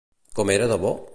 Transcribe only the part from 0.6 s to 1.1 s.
de bo?